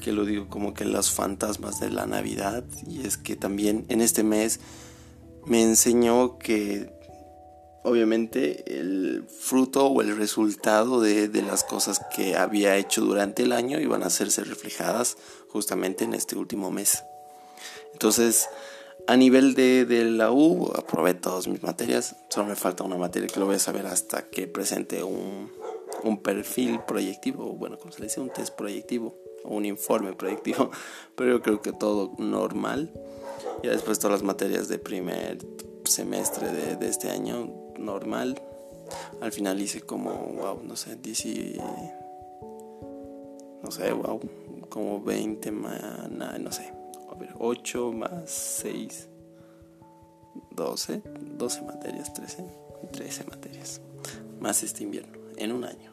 que 0.00 0.12
lo 0.12 0.24
digo 0.24 0.48
como 0.48 0.74
que 0.74 0.84
las 0.84 1.10
fantasmas 1.10 1.80
de 1.80 1.90
la 1.90 2.06
Navidad, 2.06 2.64
y 2.86 3.06
es 3.06 3.16
que 3.16 3.36
también 3.36 3.84
en 3.88 4.00
este 4.00 4.22
mes 4.22 4.60
me 5.44 5.62
enseñó 5.62 6.38
que 6.38 6.90
obviamente 7.82 8.78
el 8.78 9.24
fruto 9.28 9.86
o 9.86 10.02
el 10.02 10.16
resultado 10.16 11.00
de, 11.00 11.28
las 11.42 11.64
cosas 11.64 12.00
que 12.14 12.36
había 12.36 12.76
hecho 12.76 13.02
durante 13.02 13.42
el 13.42 13.52
año 13.52 13.80
iban 13.80 14.02
a 14.02 14.06
hacerse 14.06 14.44
reflejadas 14.44 15.16
justamente 15.48 16.04
en 16.04 16.14
este 16.14 16.36
último 16.36 16.70
mes. 16.70 17.04
Entonces, 17.92 18.48
a 19.06 19.16
nivel 19.16 19.54
de, 19.54 19.86
de, 19.86 20.04
la 20.04 20.30
U, 20.30 20.70
aprobé 20.76 21.14
todas 21.14 21.48
mis 21.48 21.62
materias. 21.62 22.16
Solo 22.28 22.48
me 22.48 22.56
falta 22.56 22.84
una 22.84 22.96
materia 22.96 23.28
que 23.28 23.40
lo 23.40 23.46
voy 23.46 23.56
a 23.56 23.60
saber 23.60 23.86
hasta 23.86 24.28
que 24.28 24.46
presente 24.46 25.02
un, 25.02 25.50
un 26.04 26.22
perfil 26.22 26.80
proyectivo, 26.86 27.52
bueno, 27.54 27.78
como 27.78 27.92
se 27.92 28.00
le 28.00 28.06
dice, 28.06 28.20
un 28.20 28.30
test 28.30 28.54
proyectivo 28.54 29.14
o 29.44 29.54
un 29.54 29.64
informe 29.64 30.12
proyectivo, 30.12 30.70
pero 31.16 31.36
yo 31.36 31.42
creo 31.42 31.62
que 31.62 31.72
todo 31.72 32.12
normal. 32.18 32.92
Ya 33.62 33.70
después 33.70 33.98
todas 33.98 34.20
las 34.20 34.22
materias 34.22 34.68
de 34.68 34.78
primer 34.78 35.38
semestre 35.84 36.76
de, 36.76 36.88
este 36.88 37.10
año, 37.10 37.50
normal. 37.78 38.40
Al 39.20 39.32
final 39.32 39.60
hice 39.60 39.80
como, 39.80 40.10
wow, 40.10 40.60
no 40.64 40.76
sé, 40.76 40.96
10 40.96 41.58
no 43.62 43.70
sé, 43.70 43.92
wow, 43.92 44.20
como 44.68 45.02
20 45.02 45.50
más, 45.50 46.10
no 46.10 46.52
sé, 46.52 46.72
a 47.10 47.14
ver, 47.16 47.34
8 47.38 47.92
más 47.92 48.30
6, 48.30 49.08
12, 50.52 51.02
12 51.36 51.62
materias, 51.62 52.14
13, 52.14 52.44
13 52.92 53.24
materias, 53.24 53.80
más 54.40 54.62
este 54.62 54.84
invierno 54.84 55.17
en 55.38 55.52
un 55.52 55.64
año. 55.64 55.92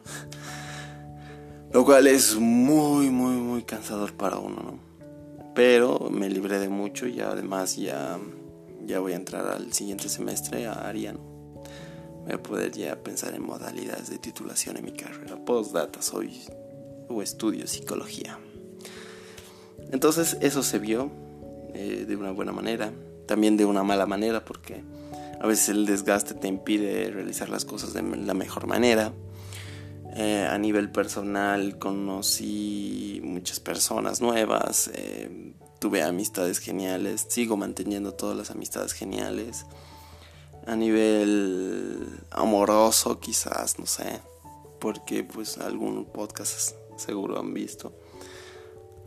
Lo 1.72 1.84
cual 1.84 2.06
es 2.06 2.36
muy, 2.36 3.10
muy, 3.10 3.36
muy 3.36 3.62
cansador 3.62 4.12
para 4.12 4.38
uno, 4.38 4.56
¿no? 4.62 4.78
Pero 5.54 6.08
me 6.10 6.28
libré 6.28 6.58
de 6.58 6.68
mucho 6.68 7.06
y 7.06 7.20
además 7.20 7.76
ya, 7.76 8.18
ya 8.84 9.00
voy 9.00 9.12
a 9.12 9.16
entrar 9.16 9.46
al 9.46 9.72
siguiente 9.72 10.08
semestre 10.08 10.66
a 10.66 10.86
Ariano. 10.86 11.20
Voy 12.24 12.34
a 12.34 12.42
poder 12.42 12.72
ya 12.72 13.02
pensar 13.02 13.34
en 13.34 13.42
modalidades 13.42 14.10
de 14.10 14.18
titulación 14.18 14.76
en 14.76 14.84
mi 14.84 14.92
carrera. 14.92 15.36
Postdata, 15.44 16.02
soy 16.02 16.42
o 17.08 17.22
estudio 17.22 17.66
psicología. 17.66 18.38
Entonces 19.92 20.36
eso 20.40 20.62
se 20.62 20.78
vio 20.78 21.10
eh, 21.74 22.04
de 22.06 22.16
una 22.16 22.32
buena 22.32 22.52
manera, 22.52 22.92
también 23.26 23.56
de 23.56 23.64
una 23.64 23.82
mala 23.82 24.06
manera 24.06 24.44
porque 24.44 24.82
a 25.40 25.46
veces 25.46 25.68
el 25.68 25.86
desgaste 25.86 26.34
te 26.34 26.48
impide 26.48 27.10
realizar 27.10 27.48
las 27.48 27.64
cosas 27.64 27.92
de 27.92 28.02
la 28.02 28.34
mejor 28.34 28.66
manera. 28.66 29.12
Eh, 30.18 30.48
a 30.50 30.56
nivel 30.56 30.90
personal 30.90 31.78
conocí 31.78 33.20
muchas 33.22 33.60
personas 33.60 34.22
nuevas, 34.22 34.90
eh, 34.94 35.52
tuve 35.78 36.02
amistades 36.02 36.58
geniales, 36.58 37.26
sigo 37.28 37.58
manteniendo 37.58 38.14
todas 38.14 38.34
las 38.34 38.50
amistades 38.50 38.94
geniales. 38.94 39.66
A 40.66 40.74
nivel 40.74 42.18
amoroso 42.30 43.20
quizás, 43.20 43.78
no 43.78 43.84
sé, 43.84 44.22
porque 44.80 45.22
pues 45.22 45.58
algún 45.58 46.06
podcast 46.06 46.72
seguro 46.96 47.38
han 47.38 47.52
visto. 47.52 47.92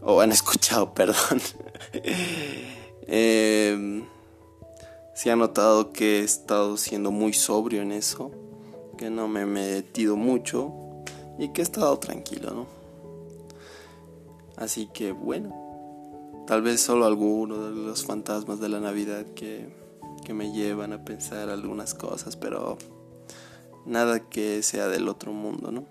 O 0.03 0.21
han 0.21 0.31
escuchado, 0.39 0.93
perdón. 0.93 1.41
eh, 3.07 4.03
sí 5.15 5.29
han 5.31 5.39
notado 5.39 5.91
que 5.91 6.19
he 6.19 6.23
estado 6.23 6.77
siendo 6.77 7.09
muy 7.09 7.33
sobrio 7.33 7.81
en 7.81 7.93
eso. 7.93 8.31
Que 8.95 9.09
no 9.09 9.27
me 9.27 9.41
he 9.41 9.45
metido 9.47 10.15
mucho. 10.15 10.88
Y 11.39 11.49
que 11.49 11.61
he 11.61 11.63
estado 11.63 11.97
tranquilo, 11.97 12.51
¿no? 12.51 12.67
Así 14.57 14.87
que 14.87 15.13
bueno. 15.13 15.67
Tal 16.45 16.61
vez 16.61 16.81
solo 16.81 17.05
alguno 17.05 17.69
de 17.69 17.75
los 17.75 18.05
fantasmas 18.05 18.59
de 18.59 18.69
la 18.69 18.79
Navidad 18.79 19.25
que, 19.35 19.69
que 20.25 20.33
me 20.33 20.51
llevan 20.51 20.93
a 20.93 21.05
pensar 21.05 21.49
algunas 21.49 21.93
cosas, 21.93 22.35
pero 22.35 22.77
nada 23.85 24.19
que 24.19 24.61
sea 24.63 24.87
del 24.87 25.07
otro 25.07 25.31
mundo, 25.31 25.71
¿no? 25.71 25.85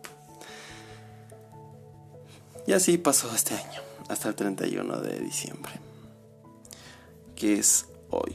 Y 2.67 2.73
así 2.73 2.99
pasó 2.99 3.33
este 3.35 3.55
año, 3.55 3.81
hasta 4.09 4.29
el 4.29 4.35
31 4.35 5.01
de 5.01 5.21
diciembre, 5.21 5.73
que 7.37 7.55
es 7.55 7.87
hoy. 8.11 8.35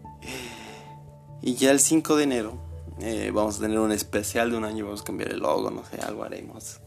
y 1.42 1.54
ya 1.54 1.70
el 1.70 1.80
5 1.80 2.16
de 2.16 2.24
enero 2.24 2.69
eh, 3.00 3.30
vamos 3.32 3.58
a 3.58 3.60
tener 3.60 3.78
un 3.78 3.92
especial 3.92 4.50
de 4.50 4.56
un 4.56 4.64
año, 4.64 4.84
vamos 4.84 5.02
a 5.02 5.04
cambiar 5.04 5.32
el 5.32 5.40
logo, 5.40 5.70
no 5.70 5.84
sé, 5.84 6.00
algo 6.00 6.24
haremos. 6.24 6.80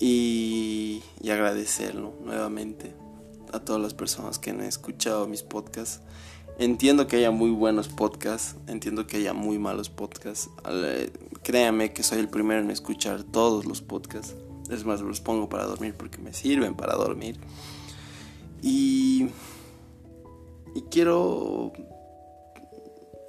Y, 0.00 1.02
y 1.20 1.30
agradecerlo 1.30 2.14
nuevamente 2.24 2.94
a 3.52 3.60
todas 3.60 3.80
las 3.80 3.94
personas 3.94 4.38
que 4.38 4.50
han 4.50 4.60
escuchado 4.60 5.26
mis 5.26 5.42
podcasts. 5.42 6.00
Entiendo 6.58 7.06
que 7.06 7.16
haya 7.16 7.30
muy 7.30 7.50
buenos 7.50 7.88
podcasts, 7.88 8.56
entiendo 8.66 9.06
que 9.06 9.18
haya 9.18 9.34
muy 9.34 9.58
malos 9.58 9.90
podcasts. 9.90 10.48
Créanme 11.42 11.92
que 11.92 12.02
soy 12.02 12.18
el 12.18 12.28
primero 12.28 12.60
en 12.60 12.70
escuchar 12.70 13.22
todos 13.24 13.66
los 13.66 13.82
podcasts. 13.82 14.34
Es 14.70 14.84
más, 14.84 15.00
los 15.00 15.20
pongo 15.20 15.48
para 15.48 15.64
dormir 15.64 15.94
porque 15.96 16.18
me 16.18 16.32
sirven 16.32 16.74
para 16.74 16.94
dormir. 16.94 17.38
Y, 18.62 19.28
y 20.74 20.82
quiero 20.90 21.72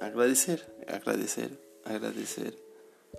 agradecer, 0.00 0.74
agradecer, 0.88 1.60
agradecer. 1.88 2.54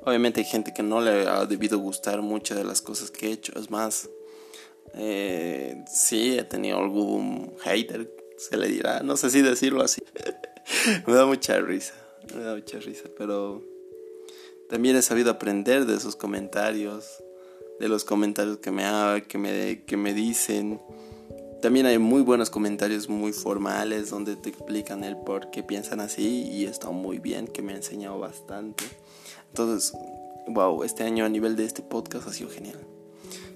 Obviamente 0.03 0.41
hay 0.41 0.45
gente 0.45 0.73
que 0.73 0.83
no 0.83 1.01
le 1.01 1.27
ha 1.27 1.45
debido 1.45 1.77
gustar 1.79 2.21
muchas 2.21 2.57
de 2.57 2.63
las 2.63 2.81
cosas 2.81 3.11
que 3.11 3.27
he 3.27 3.31
hecho. 3.31 3.53
Es 3.57 3.69
más, 3.69 4.09
eh, 4.95 5.83
sí, 5.91 6.38
he 6.38 6.43
tenido 6.43 6.77
algún 6.77 7.55
hater, 7.59 8.11
se 8.38 8.57
le 8.57 8.67
dirá, 8.67 9.01
no 9.01 9.17
sé 9.17 9.29
si 9.29 9.41
decirlo 9.41 9.83
así. 9.83 10.01
me 11.07 11.13
da 11.13 11.25
mucha 11.25 11.59
risa, 11.59 11.93
me 12.35 12.43
da 12.43 12.55
mucha 12.55 12.79
risa, 12.79 13.09
pero 13.17 13.63
también 14.69 14.95
he 14.95 15.01
sabido 15.01 15.31
aprender 15.31 15.85
de 15.85 15.95
esos 15.95 16.15
comentarios, 16.15 17.23
de 17.79 17.89
los 17.89 18.03
comentarios 18.03 18.57
que 18.59 18.71
me, 18.71 19.23
que 19.27 19.38
me, 19.38 19.83
que 19.85 19.97
me 19.97 20.13
dicen. 20.13 20.79
También 21.62 21.86
hay 21.88 21.98
muy 21.98 22.22
buenos 22.22 22.50
comentarios 22.50 23.10
muy 23.10 23.34
formales 23.34 24.10
donde 24.10 24.38
te 24.38 24.50
explican 24.50 25.04
el 25.04 25.18
por 25.18 25.51
qué 25.51 25.62
piensan 25.62 26.00
así 26.00 26.50
y 26.50 26.66
está 26.66 26.89
muy 26.89 27.20
bien, 27.20 27.48
que 27.48 27.62
me 27.62 27.74
ha 27.74 27.75
enseñado 27.75 28.18
bastante. 28.18 28.86
Entonces, 29.50 29.94
wow, 30.48 30.84
este 30.84 31.04
año 31.04 31.25
a 31.25 31.30
nivel 31.30 31.58
de 31.58 31.66
este 31.66 31.82
podcast 31.82 32.30
ha 32.30 32.34
sido 32.34 32.50
genial. 32.50 32.80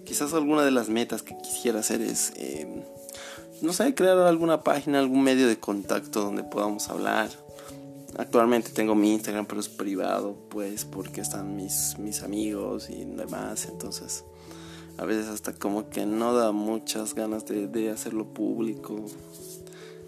Quizás 0.03 0.33
alguna 0.33 0.65
de 0.65 0.71
las 0.71 0.89
metas 0.89 1.23
que 1.23 1.37
quisiera 1.37 1.79
hacer 1.79 2.01
es, 2.01 2.33
em, 2.35 2.81
no 3.61 3.71
sé, 3.71 3.95
crear 3.95 4.17
alguna 4.17 4.63
página, 4.63 4.99
algún 4.99 5.23
medio 5.23 5.47
de 5.47 5.57
contacto 5.57 6.21
donde 6.21 6.43
podamos 6.43 6.89
hablar. 6.89 7.29
Actualmente 8.17 8.71
tengo 8.71 8.95
mi 8.95 9.13
Instagram, 9.13 9.45
pero 9.45 9.61
es 9.61 9.69
privado, 9.69 10.35
pues, 10.49 10.83
porque 10.83 11.21
están 11.21 11.55
mis, 11.55 11.97
mis 11.99 12.21
amigos 12.21 12.89
y 12.89 13.05
demás. 13.05 13.65
Entonces, 13.71 14.25
a 14.97 15.05
veces 15.05 15.27
hasta 15.27 15.53
como 15.53 15.89
que 15.89 16.05
no 16.05 16.33
da 16.33 16.51
muchas 16.51 17.15
ganas 17.15 17.45
de, 17.45 17.67
de 17.67 17.89
hacerlo 17.89 18.25
público 18.33 19.05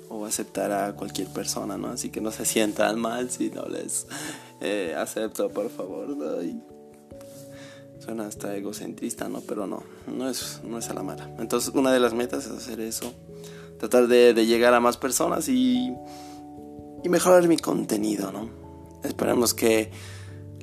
o 0.09 0.25
aceptar 0.25 0.71
a 0.71 0.95
cualquier 0.95 1.27
persona, 1.29 1.77
¿no? 1.77 1.87
Así 1.87 2.09
que 2.09 2.21
no 2.21 2.31
se 2.31 2.45
sientan 2.45 2.99
mal 2.99 3.29
si 3.29 3.49
no 3.49 3.65
les 3.65 4.07
eh, 4.61 4.95
acepto, 4.97 5.49
por 5.49 5.69
favor. 5.69 6.09
¿no? 6.09 6.25
Suena 7.99 8.27
hasta 8.27 8.55
egocentrista, 8.55 9.27
¿no? 9.29 9.41
Pero 9.41 9.65
no, 9.65 9.83
no 10.07 10.29
es, 10.29 10.61
no 10.63 10.77
es 10.77 10.89
a 10.89 10.93
la 10.93 11.03
mala. 11.03 11.33
Entonces, 11.39 11.73
una 11.73 11.91
de 11.91 11.99
las 11.99 12.13
metas 12.13 12.45
es 12.45 12.51
hacer 12.51 12.79
eso. 12.79 13.13
Tratar 13.79 14.07
de, 14.07 14.33
llegar 14.45 14.73
a 14.73 14.79
más 14.79 14.97
personas 14.97 15.49
y, 15.49 15.91
y 17.03 17.09
mejorar 17.09 17.47
mi 17.47 17.57
contenido, 17.57 18.31
¿no? 18.31 18.49
Esperemos 19.03 19.53
que 19.53 19.91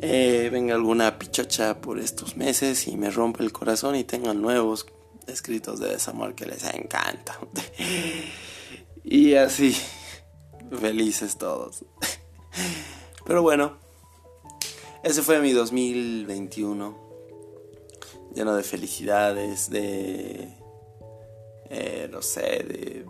eh, 0.04 0.48
venga 0.50 0.74
alguna 0.74 1.16
pichocha 1.16 1.80
por 1.80 2.00
estos 2.00 2.36
meses 2.36 2.88
y 2.88 2.96
me 2.96 3.08
rompa 3.08 3.44
el 3.44 3.52
corazón 3.52 3.94
y 3.94 4.02
tengan 4.02 4.42
nuevos 4.42 4.84
escritos 5.28 5.78
de 5.78 5.90
desamor 5.90 6.34
que 6.34 6.44
les 6.44 6.64
encanta. 6.64 7.38
y 9.04 9.34
así, 9.34 9.76
felices 10.80 11.38
todos. 11.38 11.84
Pero 13.24 13.42
bueno, 13.42 13.78
ese 15.04 15.22
fue 15.22 15.40
mi 15.40 15.52
2021 15.52 17.12
lleno 18.34 18.56
de 18.56 18.64
felicidades, 18.64 19.70
de, 19.70 20.48
eh, 21.70 22.08
no 22.10 22.22
sé, 22.22 22.40
de, 22.40 23.06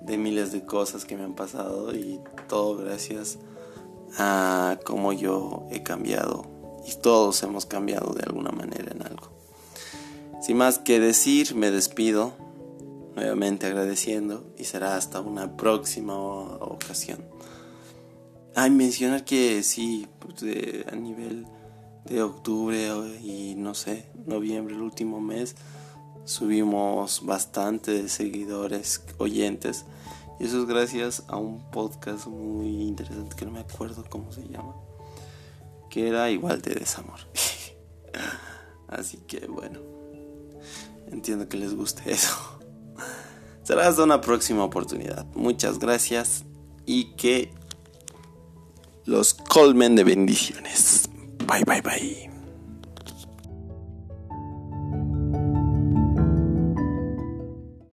de 0.00 0.18
miles 0.18 0.50
de 0.50 0.64
cosas 0.64 1.04
que 1.04 1.16
me 1.16 1.22
han 1.22 1.34
pasado 1.34 1.94
y 1.94 2.20
todo 2.48 2.76
gracias 2.78 3.36
a 3.36 3.57
cómo 4.84 5.12
yo 5.12 5.66
he 5.70 5.82
cambiado 5.82 6.46
y 6.86 6.94
todos 6.96 7.42
hemos 7.42 7.66
cambiado 7.66 8.12
de 8.14 8.24
alguna 8.24 8.50
manera 8.50 8.92
en 8.92 9.02
algo. 9.02 9.30
Sin 10.40 10.56
más 10.56 10.78
que 10.78 11.00
decir, 11.00 11.54
me 11.54 11.70
despido, 11.70 12.32
nuevamente 13.14 13.66
agradeciendo 13.66 14.46
y 14.56 14.64
será 14.64 14.96
hasta 14.96 15.20
una 15.20 15.56
próxima 15.56 16.14
ocasión. 16.16 17.24
Ay, 18.54 18.70
mencionar 18.70 19.24
que 19.24 19.62
sí, 19.62 20.06
pues, 20.18 20.86
a 20.90 20.96
nivel 20.96 21.46
de 22.04 22.22
octubre 22.22 22.88
y 23.22 23.54
no 23.56 23.74
sé, 23.74 24.06
noviembre, 24.26 24.74
el 24.74 24.82
último 24.82 25.20
mes, 25.20 25.56
subimos 26.24 27.24
bastante 27.24 28.08
seguidores, 28.08 29.02
oyentes. 29.18 29.84
Y 30.38 30.46
eso 30.46 30.60
es 30.60 30.66
gracias 30.66 31.24
a 31.28 31.36
un 31.36 31.70
podcast 31.70 32.26
muy 32.26 32.82
interesante 32.82 33.34
que 33.36 33.44
no 33.44 33.50
me 33.50 33.60
acuerdo 33.60 34.04
cómo 34.08 34.32
se 34.32 34.42
llama. 34.48 34.74
Que 35.90 36.08
era 36.08 36.30
igual 36.30 36.62
de 36.62 36.74
desamor. 36.74 37.18
Así 38.88 39.18
que 39.26 39.46
bueno, 39.46 39.80
entiendo 41.10 41.48
que 41.48 41.56
les 41.56 41.74
guste 41.74 42.12
eso. 42.12 42.36
Será 43.62 43.88
hasta 43.88 44.02
una 44.04 44.20
próxima 44.20 44.64
oportunidad. 44.64 45.26
Muchas 45.34 45.78
gracias 45.78 46.44
y 46.86 47.16
que 47.16 47.52
los 49.04 49.34
colmen 49.34 49.96
de 49.96 50.04
bendiciones. 50.04 51.08
Bye, 51.46 51.64
bye, 51.64 51.82
bye. 51.82 52.27